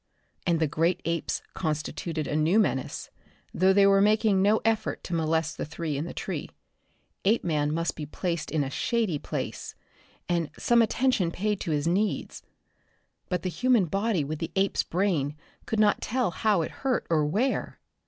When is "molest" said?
5.13-5.57